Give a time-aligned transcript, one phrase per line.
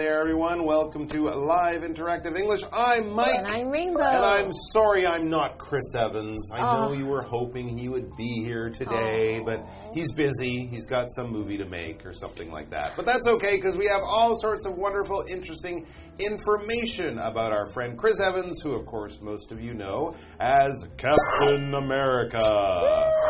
[0.00, 0.64] everyone.
[0.64, 2.62] Welcome to Live Interactive English.
[2.72, 3.34] I'm Mike.
[3.36, 4.00] And I'm Rainbow.
[4.02, 6.50] And I'm sorry I'm not Chris Evans.
[6.52, 6.92] I know Oh.
[6.92, 9.44] you were hoping he would be here today, Oh.
[9.44, 10.66] but he's busy.
[10.66, 12.92] He's got some movie to make or something like that.
[12.96, 15.86] But that's okay because we have all sorts of wonderful, interesting
[16.18, 21.74] information about our friend Chris Evans, who, of course, most of you know as Captain
[21.74, 22.38] America.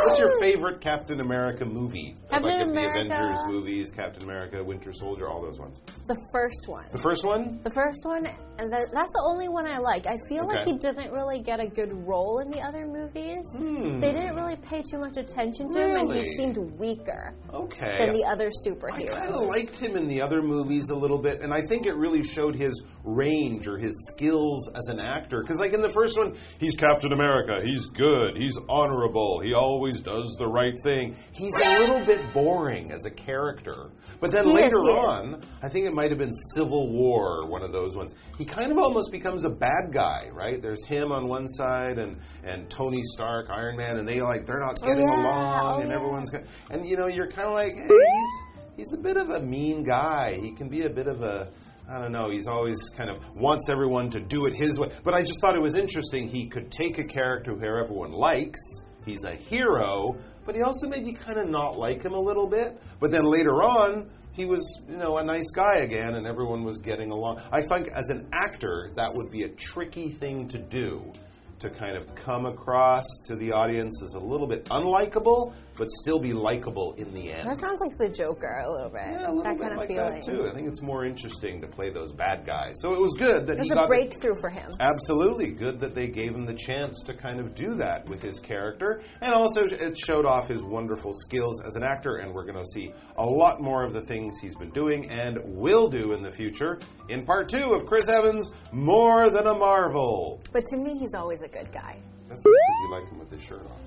[0.05, 2.15] What's your favorite Captain America movie?
[2.31, 3.09] Captain like America.
[3.09, 5.81] the Avengers movies, Captain America, Winter Soldier, all those ones.
[6.09, 6.85] The first one.
[6.93, 7.61] The first one?
[7.65, 8.27] The first one,
[8.59, 10.07] and that, that's the only one I like.
[10.07, 13.45] I feel like he didn't really get a good role in the other movies.
[13.57, 13.99] Hmm.
[13.99, 17.97] They didn't really pay too much attention to him, and he seemed weaker Okay.
[17.99, 19.11] than the other superheroes.
[19.15, 21.87] I kind of liked him in the other movies a little bit, and I think
[21.87, 22.73] it really showed his
[23.05, 25.41] range or his skills as an actor.
[25.43, 27.61] Because, like in the first one, he's Captain America.
[27.65, 28.37] He's good.
[28.37, 29.41] He's honorable.
[29.41, 31.17] He always does the right thing.
[31.33, 33.91] He's a little bit boring as a character.
[34.21, 34.89] But then He later is.
[34.89, 38.15] on, I think it might have been Civil War, one of those ones.
[38.39, 40.61] He kind of almost becomes a bad guy, right?
[40.61, 44.61] There's him on one side, and and Tony Stark, Iron Man, and they like they're
[44.61, 45.23] not oh, getting yeah.
[45.23, 45.95] along, Oh, and yeah.
[45.95, 49.31] everyone's got, and you know you're kind of like, hey, he's he's a bit of
[49.31, 50.39] a mean guy.
[50.41, 51.51] He can be a bit of a
[51.89, 52.31] I don't know.
[52.31, 54.91] He's always kind of wants everyone to do it his way.
[55.05, 56.29] But I just thought it was interesting.
[56.29, 58.61] He could take a character who everyone likes.
[59.05, 62.47] He's a hero, but he also made you kind of not like him a little
[62.47, 62.81] bit.
[63.01, 66.79] But then later on, he was, you know, a nice guy again, and everyone was
[66.79, 67.41] getting along.
[67.53, 71.13] I think as an actor, that would be a tricky thing to do
[71.61, 76.21] to kind of come across to the audience as a little bit unlikable, but still
[76.21, 77.49] be likable in the end.
[77.49, 79.01] That sounds like the Joker a little bit.
[79.07, 80.15] Yeah, a little that bit kind of like feeling.
[80.21, 80.49] that too.
[80.49, 82.75] I think it's more interesting to play those bad guys.
[82.81, 84.71] So it was good that It was he a got the- breakthrough for him.
[84.81, 88.39] Absolutely good that they gave him the chance to kind of do that with his
[88.41, 92.17] character, and also it showed off his wonderful skills as an actor.
[92.19, 95.39] And we're going to see a lot more of the things he's been doing and
[95.45, 96.79] will do in the future
[97.09, 100.41] in part two of Chris Evans' More Than a Marvel.
[100.53, 101.97] But to me, he's always a good guy.
[102.29, 103.81] That's because you like him with his shirt off.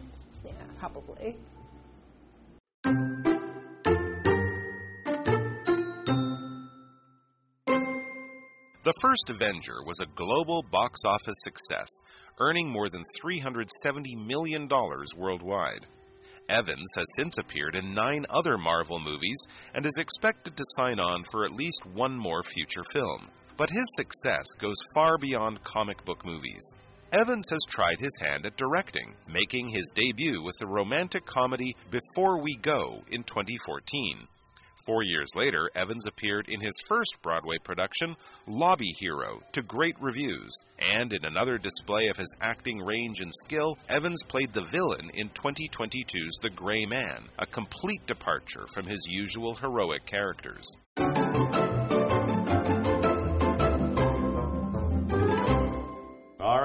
[0.45, 1.35] Yeah, probably.
[8.84, 11.90] The first Avenger was a global box office success,
[12.40, 14.69] earning more than $370 million
[15.18, 15.85] worldwide.
[16.47, 21.24] Evans has since appeared in nine other Marvel movies and is expected to sign on
[21.29, 23.28] for at least one more future film.
[23.57, 26.74] But his success goes far beyond comic book movies.
[27.13, 32.41] Evans has tried his hand at directing, making his debut with the romantic comedy Before
[32.41, 34.28] We Go in 2014.
[34.85, 40.51] Four years later, Evans appeared in his first Broadway production, Lobby Hero, to great reviews.
[40.79, 45.29] And in another display of his acting range and skill, Evans played the villain in
[45.29, 50.66] 2022's The Gray Man, a complete departure from his usual heroic characters.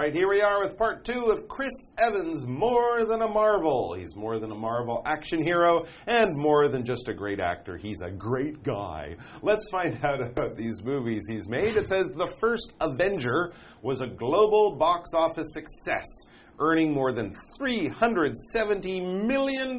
[0.03, 3.95] Right, here we are with part two of Chris Evans, More Than a Marvel.
[3.97, 7.77] He's more than a Marvel action hero and more than just a great actor.
[7.77, 9.15] He's a great guy.
[9.43, 11.77] Let's find out about these movies he's made.
[11.77, 16.09] It says the first Avenger was a global box office success,
[16.59, 19.79] earning more than $370 million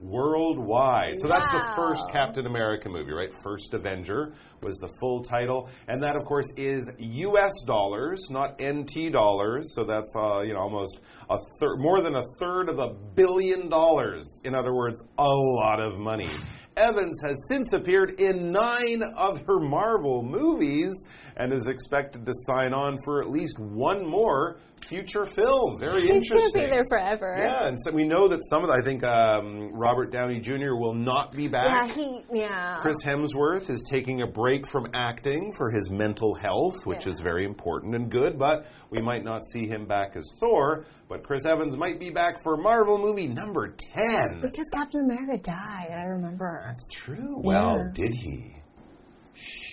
[0.00, 1.18] worldwide.
[1.18, 3.30] So that's the first Captain America movie, right?
[3.42, 4.32] First Avenger
[4.62, 7.52] was the full title, and that, of course, is U.S.
[7.66, 9.74] dollars, not NT dollars.
[9.74, 11.00] So that's uh, you know almost
[11.30, 14.24] a third, more than a third of a billion dollars.
[14.44, 16.28] In other words, a lot of money.
[16.76, 20.92] Evans has since appeared in nine of her Marvel movies
[21.38, 24.58] and is expected to sign on for at least one more
[24.88, 25.78] future film.
[25.78, 26.52] Very interesting.
[26.52, 27.36] to be there forever.
[27.38, 30.74] Yeah, and so we know that some of the, I think um, Robert Downey Jr.
[30.76, 31.88] will not be back.
[31.88, 32.78] Yeah, he, yeah.
[32.80, 37.12] Chris Hemsworth is taking a break from acting for his mental health, which Yeah.
[37.12, 40.84] is very important and good, but we might not see him back as Thor.
[41.08, 44.40] But Chris Evans might be back for Marvel movie number 10.
[44.42, 46.62] Because Captain America died, I remember.
[46.66, 47.40] That's true.
[47.42, 47.90] Well, Yeah.
[47.94, 48.54] did he?
[49.34, 49.67] Shh.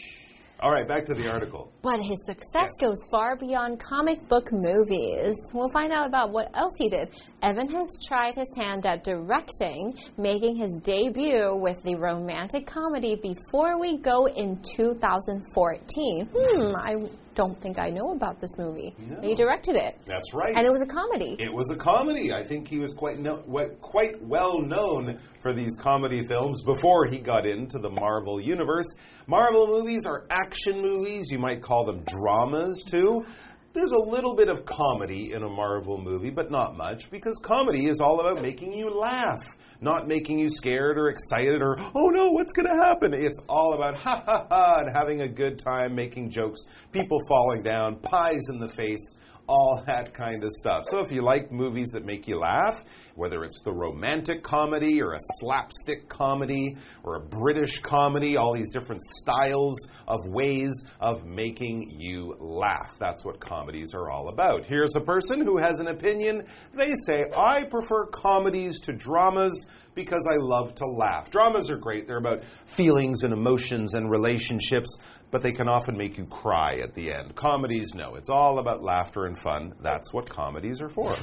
[0.61, 1.71] All right, back to the article.
[1.81, 5.35] But his success goes far beyond comic book movies.
[5.53, 7.09] We'll find out about what else he did.
[7.41, 13.77] Evan has tried his hand at directing, making his debut with the romantic comedy Before
[13.79, 16.29] We Go in 2014.
[16.33, 16.95] Hmm, I
[17.35, 18.95] don't think I know about this movie.
[18.97, 19.21] No.
[19.21, 19.99] He directed it.
[20.05, 20.55] That's right.
[20.55, 21.35] And it was a comedy.
[21.39, 22.33] It was a comedy.
[22.33, 23.37] I think he was quite no,
[23.81, 28.87] quite well known for these comedy films before he got into the Marvel universe.
[29.27, 31.27] Marvel movies are action movies.
[31.29, 33.25] You might call them dramas too.
[33.73, 37.87] There's a little bit of comedy in a Marvel movie, but not much because comedy
[37.87, 39.43] is all about making you laugh.
[39.81, 43.13] Not making you scared or excited or, oh no, what's going to happen?
[43.13, 46.61] It's all about ha ha ha and having a good time, making jokes,
[46.91, 49.15] people falling down, pies in the face
[49.47, 50.83] all that kind of stuff.
[50.89, 52.83] So if you like movies that make you laugh,
[53.15, 58.71] whether it's the romantic comedy or a slapstick comedy or a British comedy, all these
[58.71, 59.75] different styles
[60.07, 62.91] of ways of making you laugh.
[62.99, 64.65] That's what comedies are all about.
[64.65, 66.43] Here's a person who has an opinion.
[66.73, 71.29] They say, I prefer comedies to dramas because I love to laugh.
[71.31, 72.43] Dramas are great, they're about
[72.75, 74.89] feelings and emotions and relationships
[75.35, 77.35] but they can often make you cry at the end.
[77.35, 78.15] Comedies, no.
[78.15, 79.73] It's all about laughter and fun.
[79.81, 81.13] That's what comedies are for.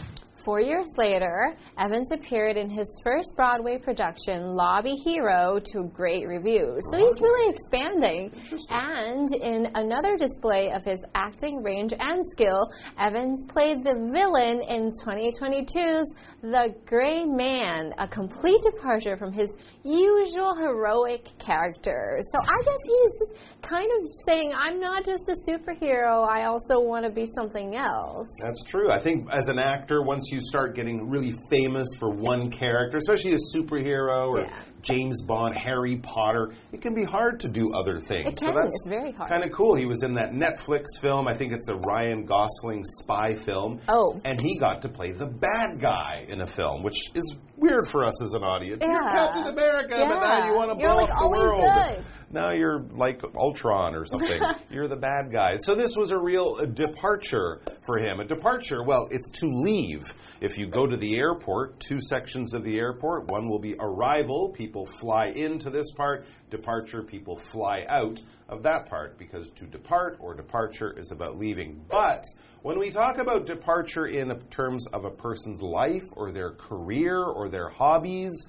[0.45, 6.83] Four years later, Evans appeared in his first Broadway production, Lobby Hero, to great reviews.
[6.91, 8.33] So he's really expanding.
[8.69, 12.69] And in another display of his acting range and skill,
[12.99, 16.13] Evans played the villain in 2022's
[16.43, 19.49] The Gray Man, a complete departure from his
[19.85, 22.19] usual heroic character.
[22.33, 27.05] So I guess he's kind of saying, I'm not just a superhero, I also want
[27.05, 28.29] to be something else.
[28.43, 28.91] That's true.
[28.91, 33.33] I think as an actor, once you start getting really famous for one character, especially
[33.33, 34.63] a superhero or yeah.
[34.83, 38.29] James Bond, Harry Potter, it can be hard to do other things.
[38.29, 38.49] It can.
[38.49, 39.31] So that's it's very hard.
[39.31, 39.77] Kind of cool.
[39.77, 41.29] He was in that Netflix film.
[41.29, 43.81] I think it's a Ryan Gosling spy film.
[43.89, 44.21] Oh.
[44.25, 48.05] And he got to play the bad guy in a film, which is weird for
[48.05, 48.83] us as an audience.
[48.83, 48.89] Yeah.
[48.89, 50.09] You're Captain America, yeah.
[50.09, 51.61] but now you want to blow like, up the world.
[51.61, 52.05] Good.
[52.33, 54.41] Now you're like Ultron or something.
[54.71, 55.59] you're the bad guy.
[55.61, 58.21] So this was a real a departure for him.
[58.21, 60.03] A departure, well, it's to leave.
[60.41, 64.49] If you go to the airport, two sections of the airport, one will be arrival,
[64.57, 68.19] people fly into this part, departure, people fly out
[68.49, 71.85] of that part, because to depart or departure is about leaving.
[71.89, 72.25] But
[72.63, 77.49] when we talk about departure in terms of a person's life or their career or
[77.49, 78.47] their hobbies,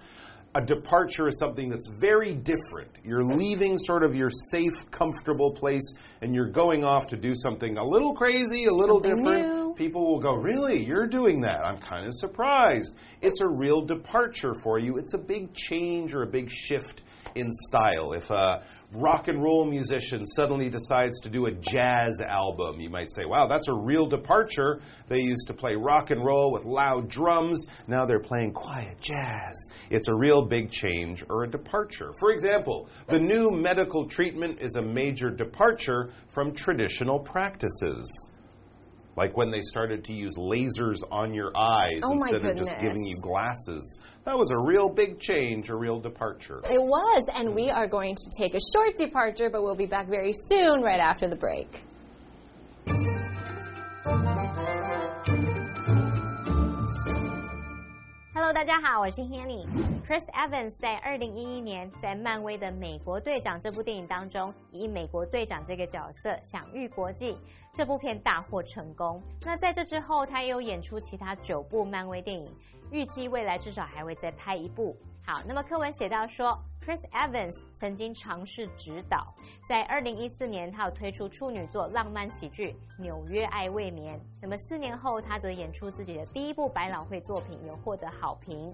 [0.56, 2.92] a departure is something that's very different.
[3.04, 7.78] You're leaving sort of your safe, comfortable place and you're going off to do something
[7.78, 9.48] a little crazy, a little something different.
[9.48, 9.74] New.
[9.76, 10.84] People will go, Really?
[10.84, 11.66] You're doing that?
[11.66, 12.96] I'm kind of surprised.
[13.22, 14.98] It's a real departure for you.
[14.98, 17.02] It's a big change or a big shift
[17.36, 18.14] in style.
[18.14, 18.64] If a
[18.96, 23.48] rock and roll musician suddenly decides to do a jazz album, you might say, wow,
[23.48, 24.82] that's a real departure.
[25.10, 27.66] They used to play rock and roll with loud drums.
[27.88, 29.58] Now they're playing quiet jazz.
[29.90, 32.12] It's a real big change or a departure.
[32.20, 38.32] For example, the new medical treatment is a major departure from traditional practices
[39.16, 43.06] like when they started to use lasers on your eyes oh instead of just giving
[43.06, 44.00] you glasses.
[44.26, 46.62] That was a real big change, a real departure.
[46.70, 50.08] It was, and we are going to take a short departure, but we'll be back
[50.08, 51.82] very soon, right after the break.
[58.44, 59.66] Hello，大家好，我是 Hanny。
[60.06, 67.38] Chris Evans 在二零一一年在漫威的《美国队长》这部电影当中，以美国队长这个角色享誉国际。
[67.74, 69.24] 这部片大获成功。
[69.46, 72.54] 那在这之后，他也有演出其他九部漫威电影，
[72.92, 74.94] 预计未来至少还会再拍一部。
[75.26, 79.34] 好，那么课文写到说，Chris Evans 曾经尝试指导，
[79.68, 82.72] 在二零一四年，他有推出处女作浪漫喜剧
[83.02, 84.18] 《纽约爱未眠》。
[84.42, 88.74] 那么四年后，他则演出自己的第一部百老汇作品，有获得好评。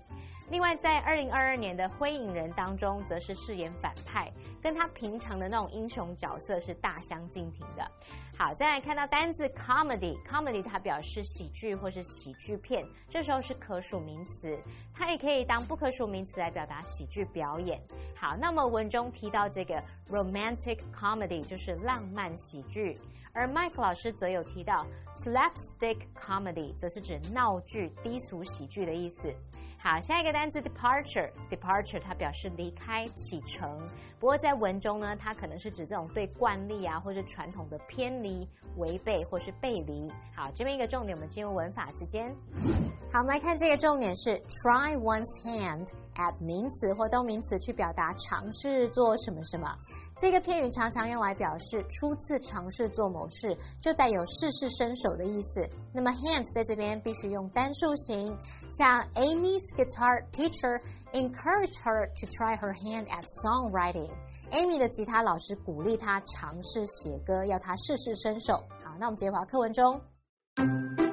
[0.49, 7.87] 另外，在二零二二年的《灰影人》当中，则是饰演反派，跟他平常的那种英雄角色是大相径庭的。
[8.35, 14.57] 好，再来看到单字 comedy，comedy 它表示喜剧或是喜剧片，这时候是可数名词，
[14.91, 17.79] 它也可以当不可数名词来表达喜剧表演。
[18.15, 22.97] 好，那么文中提到这个 romantic comedy 就是浪漫喜剧，
[23.33, 24.85] 而 Mike 老师则有提到
[25.23, 29.33] slapstick comedy，则是指闹剧、低俗喜剧的意思。
[29.81, 33.79] 好，下一个单词 departure，departure 它表示离开、启程。
[34.19, 40.11] 不过在文中呢，它可能是指这种对惯例啊，或是传统的偏离、违背或是背离。
[40.35, 42.35] 好，这边一个重点，我们进入文法时间。
[43.11, 49.67] 好，我们来看这个重点是 try one's hand at 名词或动名词去表达尝试做什么什么。
[50.15, 55.67] 这个片语常常用来表示初次尝试做某事，就带有试试身手的意思。
[55.91, 58.37] 那么 hand 在这边必须用单数型，
[58.69, 60.79] 像 Amy's guitar teacher
[61.11, 64.11] encouraged her to try her hand at songwriting。
[64.51, 68.53] Amy 的吉他老师鼓励她尝试写歌，要她试试身手。
[68.83, 71.08] 好，那我们接回课文中。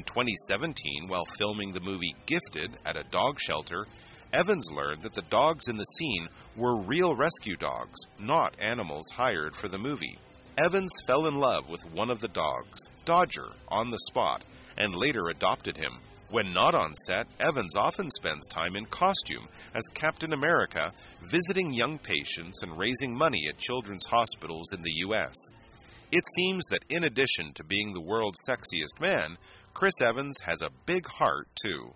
[0.00, 3.86] In 2017, while filming the movie Gifted at a dog shelter,
[4.32, 6.26] Evans learned that the dogs in the scene
[6.56, 10.18] were real rescue dogs, not animals hired for the movie.
[10.56, 14.42] Evans fell in love with one of the dogs, Dodger, on the spot,
[14.78, 16.00] and later adopted him.
[16.30, 20.94] When not on set, Evans often spends time in costume as Captain America,
[21.30, 25.34] visiting young patients and raising money at children's hospitals in the U.S.
[26.12, 29.36] It seems that in addition to being the world's sexiest man,
[29.74, 31.94] Chris Evans has a big heart, too.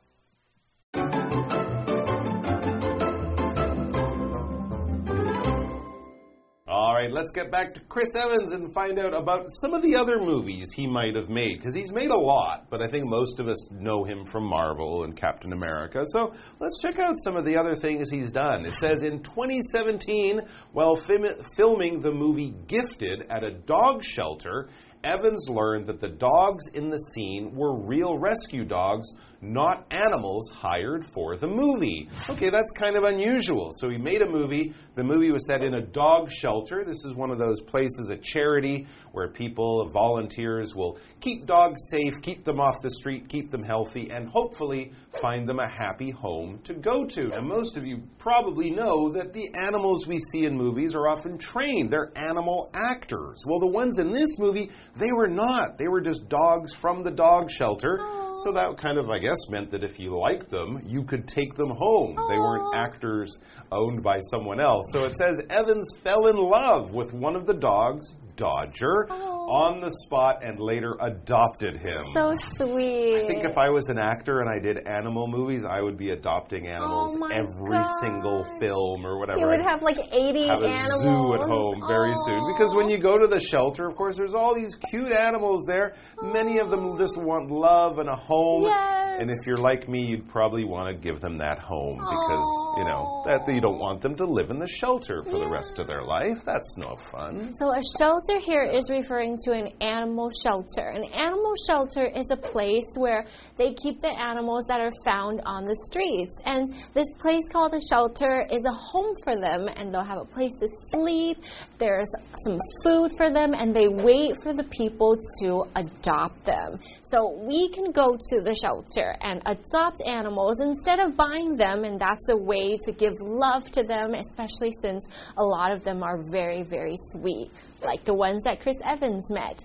[6.66, 9.96] All right, let's get back to Chris Evans and find out about some of the
[9.96, 11.58] other movies he might have made.
[11.58, 15.04] Because he's made a lot, but I think most of us know him from Marvel
[15.04, 16.04] and Captain America.
[16.06, 18.64] So let's check out some of the other things he's done.
[18.64, 20.40] It says in 2017,
[20.72, 24.68] while film- filming the movie Gifted at a dog shelter,
[25.04, 29.06] Evans learned that the dogs in the scene were real rescue dogs
[29.52, 32.08] not animals hired for the movie.
[32.28, 33.70] Okay, that's kind of unusual.
[33.78, 34.74] So he made a movie.
[34.94, 36.84] The movie was set in a dog shelter.
[36.84, 42.12] This is one of those places, a charity, where people, volunteers, will keep dogs safe,
[42.22, 46.58] keep them off the street, keep them healthy, and hopefully find them a happy home
[46.64, 47.28] to go to.
[47.28, 51.38] Now, most of you probably know that the animals we see in movies are often
[51.38, 51.92] trained.
[51.92, 53.40] They're animal actors.
[53.46, 55.78] Well, the ones in this movie, they were not.
[55.78, 57.98] They were just dogs from the dog shelter.
[58.00, 58.23] Oh.
[58.42, 61.54] So that kind of, I guess, meant that if you liked them, you could take
[61.54, 62.16] them home.
[62.16, 62.28] Aww.
[62.28, 63.38] They weren't actors
[63.70, 64.86] owned by someone else.
[64.92, 69.06] So it says Evans fell in love with one of the dogs, Dodger.
[69.08, 72.02] Aww on the spot and later adopted him.
[72.14, 73.24] So sweet.
[73.24, 76.10] I think if I was an actor and I did animal movies, I would be
[76.10, 77.90] adopting animals oh every gosh.
[78.00, 79.40] single film or whatever.
[79.40, 81.00] You would have like 80 have animals.
[81.00, 82.52] a zoo at home very soon.
[82.52, 85.94] Because when you go to the shelter, of course, there's all these cute animals there.
[86.22, 88.64] Many of them just want love and a home.
[88.64, 89.03] Yes.
[89.20, 92.84] And if you're like me, you'd probably want to give them that home because, you
[92.84, 95.44] know, that you don't want them to live in the shelter for yeah.
[95.44, 96.38] the rest of their life.
[96.44, 97.52] That's no fun.
[97.54, 100.88] So a shelter here is referring to an animal shelter.
[100.88, 105.64] An animal shelter is a place where they keep the animals that are found on
[105.64, 106.34] the streets.
[106.44, 110.24] And this place called a shelter is a home for them, and they'll have a
[110.24, 111.38] place to sleep.
[111.78, 112.10] There's
[112.44, 116.80] some food for them, and they wait for the people to adopt them.
[117.02, 122.00] So we can go to the shelter and adopt animals instead of buying them, and
[122.00, 125.06] that's a way to give love to them, especially since
[125.36, 127.50] a lot of them are very, very sweet
[127.82, 129.64] like the ones that Chris Evans met.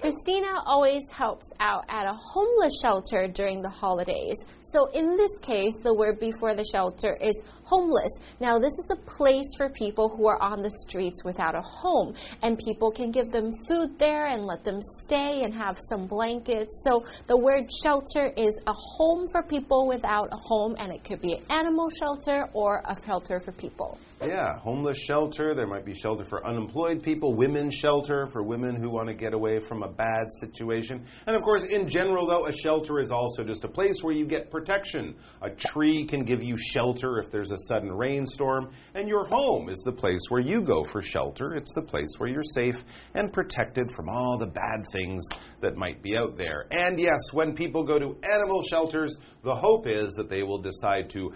[0.00, 4.46] Christina always helps out at a homeless shelter during the holidays.
[4.62, 7.38] So in this case, the word before the shelter is
[7.70, 8.10] homeless.
[8.40, 12.14] Now, this is a place for people who are on the streets without a home,
[12.42, 16.82] and people can give them food there and let them stay and have some blankets.
[16.84, 21.20] So, the word shelter is a home for people without a home, and it could
[21.20, 23.98] be an animal shelter or a shelter for people.
[24.22, 25.54] Yeah, homeless shelter.
[25.54, 29.32] There might be shelter for unemployed people, women's shelter for women who want to get
[29.32, 31.06] away from a bad situation.
[31.26, 34.26] And of course, in general, though, a shelter is also just a place where you
[34.26, 35.14] get protection.
[35.40, 39.82] A tree can give you shelter if there's a sudden rainstorm, and your home is
[39.84, 41.54] the place where you go for shelter.
[41.54, 42.76] It's the place where you're safe
[43.14, 45.24] and protected from all the bad things
[45.60, 46.66] that might be out there.
[46.70, 51.10] And yes, when people go to animal shelters, the hope is that they will decide
[51.10, 51.32] to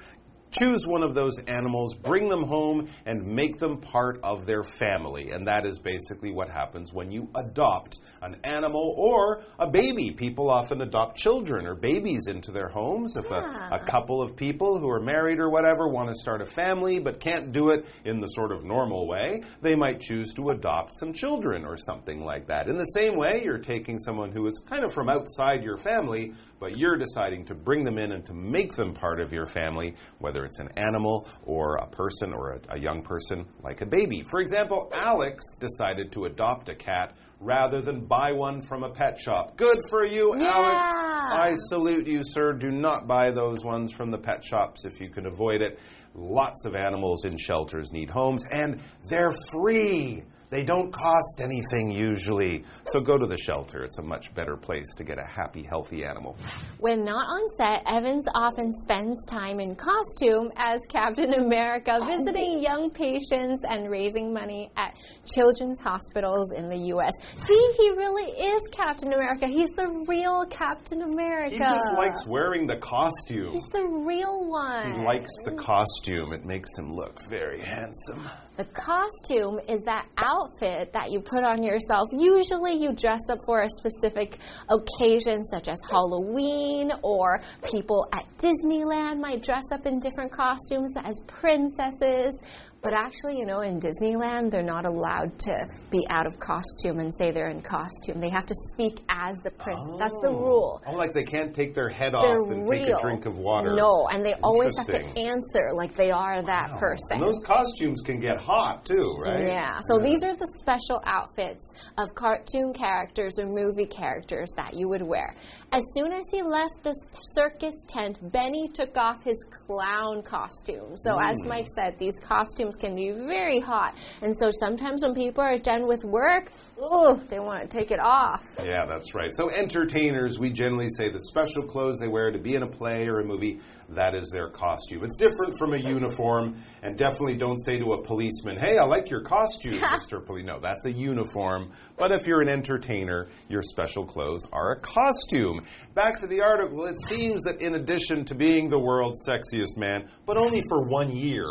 [0.51, 5.31] choose one of those animals, bring them home, and make them part of their family.
[5.31, 10.11] And that is basically what happens when you adopt an animal or a baby.
[10.11, 13.17] People often adopt children or babies into their homes.
[13.17, 13.71] If yeah.
[13.71, 13.85] a, a ah.
[13.85, 17.53] couple of people who are married or whatever want to start a family but can't
[17.53, 21.65] do it in the sort of normal way, they might choose to adopt some children
[21.65, 22.69] or something like that.
[22.69, 26.33] In the same way, you're taking someone who is kind of from outside your family,
[26.61, 29.95] but you're deciding to bring them in and to make them part of your family,
[30.19, 34.25] whether it's an animal or a person or a, a young person like a baby.
[34.31, 39.21] For example, Alex decided to adopt a cat rather than buy one from a pet
[39.21, 39.57] shop.
[39.57, 40.51] Good for you, yeah.
[40.51, 40.89] Alex.
[40.89, 42.55] I salute you, sir.
[42.55, 45.79] Do not buy those ones from the pet shops if you can avoid it.
[46.15, 50.25] Lots of animals in shelters need homes, and they're free.
[50.55, 52.63] They don't cost anything usually.
[52.93, 53.83] So go to the shelter.
[53.83, 56.37] It's a much better place to get a happy, healthy animal.
[56.79, 62.63] When not on set, Evans often spends time in costume as Captain America, oh, visiting
[62.63, 64.95] young patients and raising money at
[65.35, 67.13] children's hospitals in the U.S.
[67.45, 69.49] See, he really is Captain America.
[69.49, 71.51] He's the real Captain America.
[71.51, 73.55] He just likes wearing the costume.
[73.55, 74.95] He's the real one.
[74.95, 76.33] He likes the costume.
[76.33, 78.31] It makes him look very handsome.
[78.57, 80.07] The costume is that
[80.45, 82.09] outfit that you put on yourself.
[82.13, 89.21] Usually, you dress up for a specific occasion, such as Halloween, or people at Disneyland
[89.21, 92.39] might dress up in different costumes as princesses.
[92.85, 97.13] But actually, you know, in Disneyland, they're not allowed to be out of costume and
[97.19, 98.21] say they're in costume.
[98.21, 99.81] They have to speak as the prince.
[99.99, 100.83] That's the rule.
[100.87, 102.87] Oh, like they can't take their head They're off and real.
[102.87, 103.75] take a drink of water.
[103.75, 106.79] No, and they always have to answer like they are that Wow.
[106.79, 107.07] person.
[107.13, 109.47] And those costumes can get hot too, right?
[109.47, 109.81] Yeah.
[109.89, 111.65] So these are the special outfits
[111.97, 115.35] of cartoon characters or movie characters that you would wear.
[115.73, 116.93] As soon as he left the
[117.35, 120.97] circus tent, Benny took off his clown costume.
[120.97, 121.49] So as Mm.
[121.49, 123.97] Mike said, these costumes can be very hot.
[124.23, 128.01] And so sometimes when people are done with work, ooh, they want to take it
[128.01, 128.43] off.
[128.63, 129.31] Yeah, that's right.
[129.35, 133.07] So entertainers, we generally say the special clothes they wear to be in a play
[133.07, 135.05] or a movie, that is their costume.
[135.05, 139.11] It's different from a uniform, and definitely don't say to a policeman, "Hey, I like
[139.11, 140.25] your costume, Mr.
[140.25, 141.73] Police." No, that's a uniform.
[141.97, 145.65] But if you're an entertainer, your special clothes are a costume.
[145.95, 150.09] Back to the article, it seems that in addition to being the world's sexiest man,
[150.27, 151.47] but only for one year,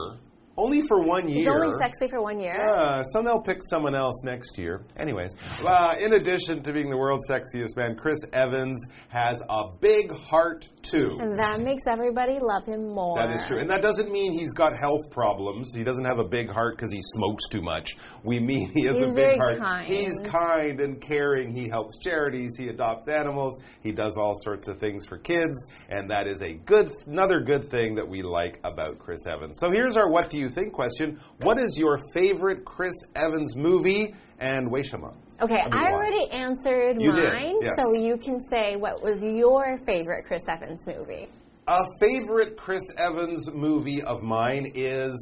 [0.58, 1.40] only for one year.
[1.40, 2.56] He's only sexy for one year.
[2.58, 4.86] Yeah, so they'll pick someone else next year.
[4.98, 8.80] Anyways, uh, in addition to being the world's sexiest man, Chris Evans
[9.10, 11.18] has a big heart too.
[11.20, 13.18] And that makes everybody love him more.
[13.18, 13.60] That is true.
[13.60, 15.74] And that doesn't mean he's got health problems.
[15.76, 17.96] He doesn't have a big heart because he smokes too much.
[18.24, 19.60] We mean he has He's a big heart.
[19.60, 19.88] kind.
[19.88, 21.56] He's kind and caring.
[21.56, 22.52] He helps charities.
[22.58, 23.60] He adopts animals.
[23.82, 25.68] He does all sorts of things for kids.
[25.90, 29.58] And that is a good, another good thing that we like about Chris Evans.
[29.60, 31.20] So here's our What Do You Think question.
[31.42, 34.14] What is your favorite Chris Evans movie?
[34.40, 35.16] And Weishama.
[35.42, 37.72] Okay, I mean, I already answered You mine, yes.
[37.78, 41.28] so you can say what was your favorite Chris Evans movie.
[41.68, 45.14] A favorite Chris Evans movie of mine is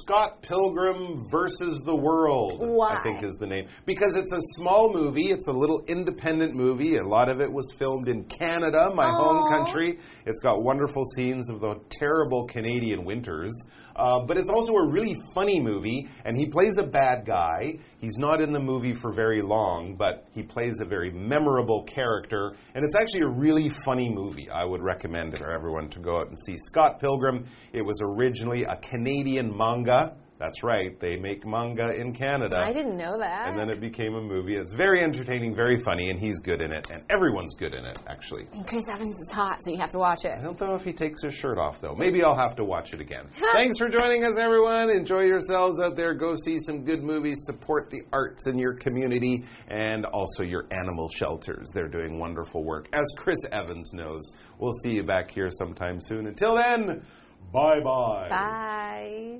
[0.00, 2.58] Scott Pilgrim versus the World.
[2.58, 2.96] Why?
[2.96, 3.68] I think is the name.
[3.86, 6.96] Because it's a small movie, it's a little independent movie.
[6.96, 9.98] A lot of it was filmed in Canada, my home country.
[10.26, 13.52] It's got wonderful scenes of the terrible Canadian winters.
[13.98, 17.74] Uh, but it's also a really funny movie, and he plays a bad guy.
[17.98, 22.52] He's not in the movie for very long, but he plays a very memorable character,
[22.76, 24.48] and it's actually a really funny movie.
[24.50, 27.46] I would recommend it for everyone to go out and see Scott Pilgrim.
[27.72, 30.16] It was originally a Canadian manga.
[30.38, 32.62] That's right, they make manga in Canada.
[32.64, 33.48] I didn't know that.
[33.48, 34.54] And then it became a movie.
[34.54, 37.98] It's very entertaining, very funny, and he's good in it, and everyone's good in it,
[38.06, 38.46] actually.
[38.52, 40.30] And Chris Evans is hot, so you have to watch it.
[40.38, 41.96] I don't know if he takes his shirt off, though.
[41.96, 43.26] Maybe I'll have to watch it again.
[43.52, 44.90] Thanks for joining us, everyone.
[44.90, 46.14] Enjoy yourselves out there.
[46.14, 47.38] Go see some good movies.
[47.40, 51.68] Support the arts in your community and also your animal shelters.
[51.74, 54.22] They're doing wonderful work, as Chris Evans knows.
[54.60, 56.28] We'll see you back here sometime soon.
[56.28, 57.04] Until then,
[57.52, 58.28] bye bye.
[58.30, 59.38] Bye.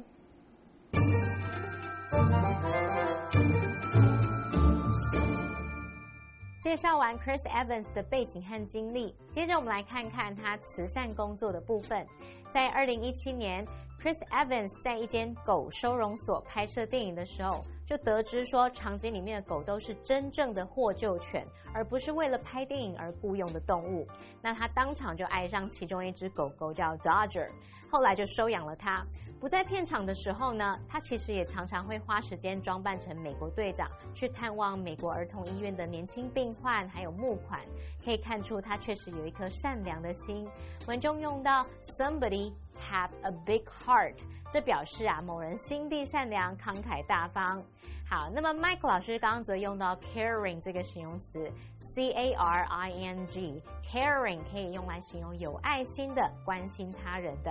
[6.60, 12.06] 介绍完 Chris Evans 的背景和经历，接着我们来看看他慈善工作的部分。
[12.50, 13.66] 在二零一七年
[14.00, 24.06] ，Chris Evans 在一间狗收容所拍摄电影的时候，就得知说场景里面的狗都是真正的获救犬，而不是为了拍电影而雇佣的动物。
[24.42, 27.48] 那他当场就爱上其中一只狗狗叫 Dodger，
[27.90, 29.04] 后来就收养了它。
[29.40, 37.60] 不在片场的时候呢，他其实也常常会花时间装扮成美国队长，去探望美国儿童医院的年轻病患，还有募款。
[38.04, 40.48] 可以看出他确实有一颗善良的心。
[40.86, 41.64] 文中用到
[41.98, 44.16] somebody have a big heart，
[44.50, 47.62] 这表示啊某人心地善良、慷慨大方。
[48.10, 51.46] 好，那么 Mike 老师刚刚则用到 caring 这个形容词
[51.78, 57.50] ，c a r i n g，caring 可以用来形容有爱心的、关心他人的。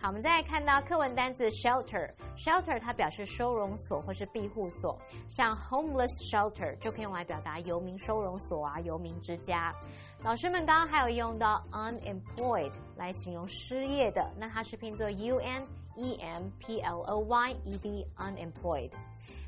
[0.00, 9.74] 好，我们再来看到课文单字 shelter，shelter 它表示收容所或是庇护所，像 homeless shelter 就可以用来表达游民收容所啊、游民之家。
[10.22, 15.62] 老师们刚刚还有用到 unemployed 来形容失业的，那它是拼作 u n
[15.98, 18.92] e m p l o y e d unemployed。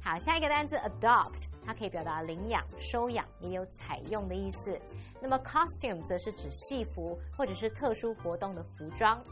[0.03, 4.79] 好，下一个单词 adopt，它可以表达领养、收养，也有采用的意思。
[5.21, 9.23] 那么 costume 则是指戏服或者是特殊活动的服装。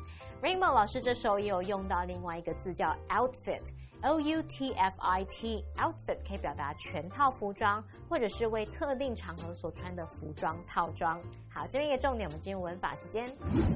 [0.42, 3.62] Rainbow 老师这时候也有用到另外一个字叫 outfit。
[4.02, 11.20] O U T F I T outfit 可以表达全套服装，或者是为特定场合所穿的服装套装。
[11.52, 13.26] 好，这边一个重点，我们进入文法时间。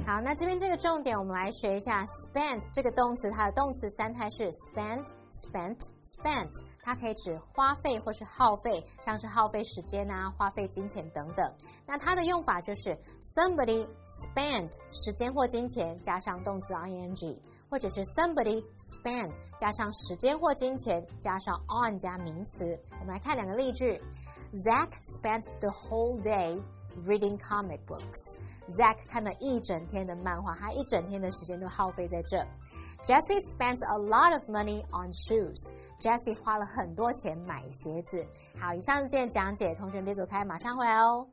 [0.07, 6.51] 好，那这边这个重点，我们来学一下 spend 这个动词，它的动词三态是 spend、spent、spent，
[6.85, 11.53] 它可以指花费或是耗费，像是耗费时间啊、花费金钱等等。
[11.85, 17.41] 那它的用法就是 somebody spend 时间或金钱加上动词 ing。
[17.73, 22.79] 或者是 somebody spend 加上时间或金钱加上 on 加名词。
[23.01, 23.99] 我们来看两个例句。
[24.53, 26.61] Zach spent the whole day
[27.07, 28.37] reading comic books.
[28.69, 32.37] Zach 看了一整天的漫画，他一整天的时间都耗费在这。
[33.05, 35.73] Jessie spends a lot of money on shoes.
[35.99, 38.23] Jessie 花了很多钱买鞋子。
[38.61, 41.27] 好，以上这些讲解，同学们别走开，马上回来哦。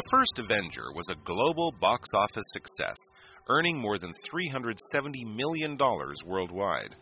[0.00, 2.96] The first Avenger was a global box office success,
[3.50, 5.76] earning more than $370 million
[6.24, 6.96] worldwide.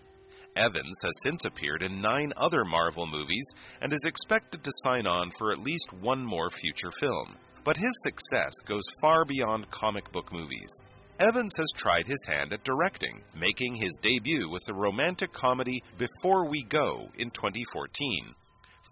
[0.57, 5.31] Evans has since appeared in nine other Marvel movies and is expected to sign on
[5.39, 7.37] for at least one more future film.
[7.63, 10.83] But his success goes far beyond comic book movies.
[11.21, 16.49] Evans has tried his hand at directing, making his debut with the romantic comedy Before
[16.49, 18.35] We Go in 2014.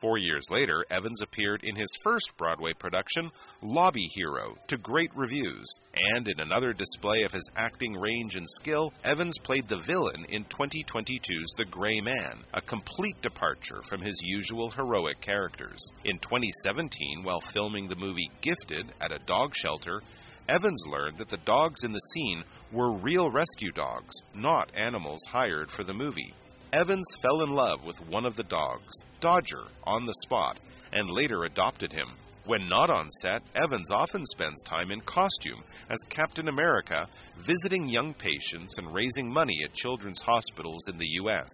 [0.00, 3.30] Four years later, Evans appeared in his first Broadway production,
[3.62, 5.66] Lobby Hero, to great reviews.
[5.94, 10.44] And in another display of his acting range and skill, Evans played the villain in
[10.44, 15.80] 2022's The Gray Man, a complete departure from his usual heroic characters.
[16.04, 20.02] In 2017, while filming the movie Gifted at a dog shelter,
[20.46, 25.70] Evans learned that the dogs in the scene were real rescue dogs, not animals hired
[25.70, 26.34] for the movie.
[26.76, 30.60] Evans fell in love with one of the dogs, Dodger, on the spot,
[30.92, 32.18] and later adopted him.
[32.44, 37.08] When not on set, Evans often spends time in costume as Captain America,
[37.38, 41.48] visiting young patients and raising money at children's hospitals in the U.S.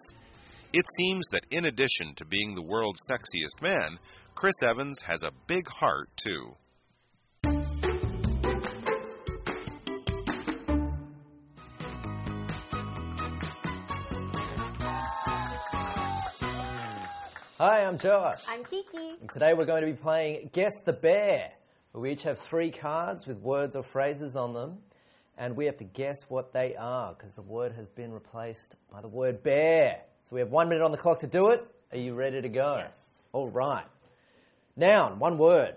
[0.72, 4.00] It seems that in addition to being the world's sexiest man,
[4.34, 6.56] Chris Evans has a big heart, too.
[17.64, 18.40] Hi, I'm Josh.
[18.48, 19.14] I'm Kiki.
[19.20, 21.52] And today we're going to be playing Guess the Bear.
[21.94, 24.78] We each have three cards with words or phrases on them,
[25.38, 29.00] and we have to guess what they are because the word has been replaced by
[29.00, 30.00] the word bear.
[30.28, 31.64] So we have one minute on the clock to do it.
[31.92, 32.78] Are you ready to go?
[32.80, 32.90] Yes.
[33.30, 33.86] All right.
[34.74, 35.76] Noun, one word.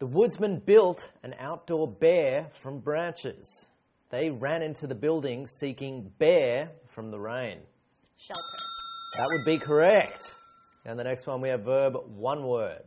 [0.00, 3.66] The woodsman built an outdoor bear from branches.
[4.10, 7.58] They ran into the building seeking bear from the rain.
[8.16, 8.64] Shelter.
[9.16, 10.32] That would be correct.
[10.84, 12.82] And the next one we have verb one word.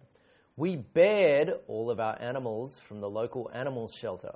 [0.55, 4.35] We bared all of our animals from the local animal shelter.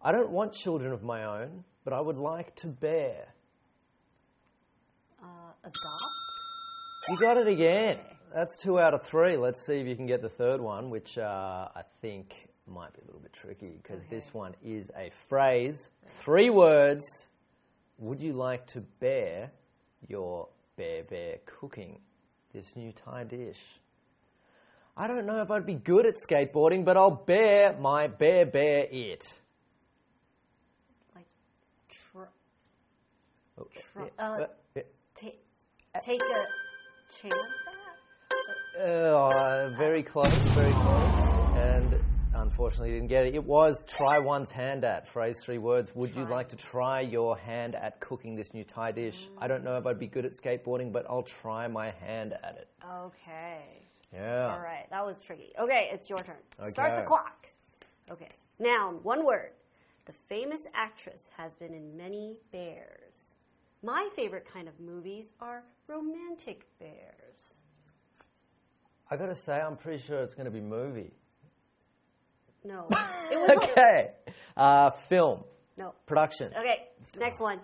[0.00, 3.26] I don't want children of my own, but I would like to bear.
[5.22, 5.26] Uh,
[5.62, 6.12] adopt.
[7.08, 7.98] You got it again.
[8.34, 9.36] That's two out of three.
[9.36, 12.34] Let's see if you can get the third one, which uh, I think
[12.66, 15.88] might be a little bit tricky because this one is a phrase,
[16.24, 17.04] three words.
[17.98, 19.50] Would you like to bear
[20.08, 21.98] your bear bear cooking
[22.52, 23.58] this new Thai dish?
[24.96, 28.86] I don't know if I'd be good at skateboarding, but I'll bear my bear bear
[28.90, 29.24] it.
[31.14, 31.26] Like,
[31.88, 32.24] tr-
[33.58, 34.82] Oh, Try- yeah, uh, yeah.
[35.18, 36.44] ta- take a
[37.20, 37.34] chance
[38.76, 38.82] at?
[38.82, 41.31] Uh, very close, very close.
[42.52, 43.34] Unfortunately, you didn't get it.
[43.34, 45.08] It was try one's hand at.
[45.08, 45.90] Phrase three words.
[45.94, 49.14] Would you like to try your hand at cooking this new Thai dish?
[49.14, 49.42] Mm.
[49.42, 52.58] I don't know if I'd be good at skateboarding, but I'll try my hand at
[52.58, 52.68] it.
[52.86, 53.64] Okay.
[54.12, 54.52] Yeah.
[54.52, 55.54] All right, that was tricky.
[55.58, 56.36] Okay, it's your turn.
[56.60, 56.72] Okay.
[56.72, 57.46] Start the clock.
[58.10, 58.28] Okay.
[58.58, 59.52] Noun, one word.
[60.04, 63.14] The famous actress has been in many bears.
[63.82, 67.38] My favorite kind of movies are romantic bears.
[69.10, 71.14] I gotta say, I'm pretty sure it's gonna be movie.
[72.64, 72.86] No,
[73.30, 74.10] it was okay.
[74.56, 75.44] Uh, film.
[75.76, 75.94] no.
[76.06, 76.48] Production.
[76.48, 77.60] Okay, next one.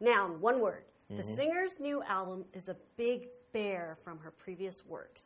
[0.00, 0.82] Noun, one word.
[1.08, 1.34] The Mm-hmm.
[1.36, 5.20] singer's new album is a big bear from her previous works.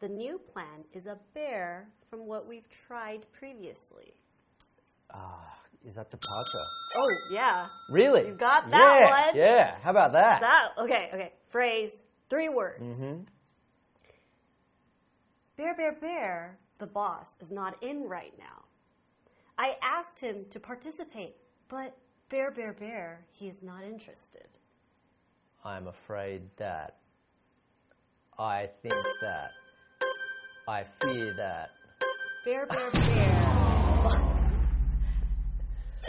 [0.00, 4.12] The new plan is a bear from what we've tried previously.
[5.12, 6.66] Ah, is that departure?
[6.96, 7.66] Oh, yeah.
[7.90, 8.26] Really?
[8.26, 9.36] You got that yeah, one.
[9.36, 9.76] Yeah.
[9.82, 10.40] How about that?
[10.42, 11.32] That okay, okay.
[11.50, 11.90] Phrase,
[12.28, 12.82] three words.
[12.84, 13.22] Mm-hmm.
[15.56, 16.58] Bear, bear, bear.
[16.78, 18.64] The boss is not in right now.
[19.58, 21.34] I asked him to participate,
[21.68, 21.96] but
[22.28, 23.24] bear, bear, bear.
[23.32, 24.46] He is not interested.
[25.64, 26.98] I'm afraid that.
[28.38, 29.50] I think that.
[30.68, 31.70] I fear that.
[32.44, 34.08] Bear, bear, bear.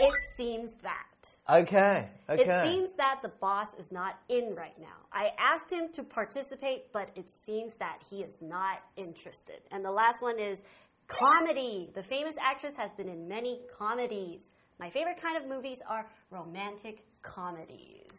[0.00, 1.09] it seems that.
[1.50, 2.08] Okay.
[2.28, 2.42] Okay.
[2.42, 4.86] It seems that the boss is not in right now.
[5.12, 9.60] I asked him to participate, but it seems that he is not interested.
[9.72, 10.60] And the last one is
[11.08, 11.90] comedy.
[11.94, 14.50] The famous actress has been in many comedies.
[14.78, 18.12] My favorite kind of movies are romantic comedies.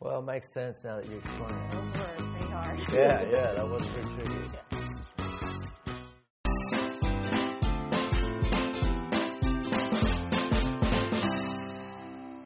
[0.00, 1.72] well, it makes sense now that you explain it.
[1.72, 2.80] Those were pretty hard.
[2.92, 4.58] Yeah, yeah, that was pretty tricky.